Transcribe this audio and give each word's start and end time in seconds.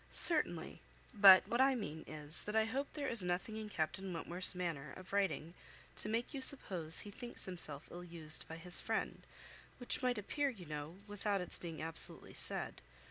"Certainly. 0.09 0.81
But 1.13 1.47
what 1.47 1.61
I 1.61 1.75
mean 1.75 2.03
is, 2.07 2.45
that 2.45 2.55
I 2.55 2.65
hope 2.65 2.87
there 2.95 3.07
is 3.07 3.21
nothing 3.21 3.55
in 3.57 3.69
Captain 3.69 4.11
Wentworth's 4.11 4.55
manner 4.55 4.93
of 4.97 5.13
writing 5.13 5.53
to 5.97 6.09
make 6.09 6.33
you 6.33 6.41
suppose 6.41 7.01
he 7.01 7.11
thinks 7.11 7.45
himself 7.45 7.87
ill 7.91 8.03
used 8.03 8.47
by 8.47 8.57
his 8.57 8.81
friend, 8.81 9.21
which 9.77 10.01
might 10.01 10.17
appear, 10.17 10.49
you 10.49 10.65
know, 10.65 10.97
without 11.05 11.39
its 11.39 11.59
being 11.59 11.83
absolutely 11.83 12.33
said. 12.33 12.81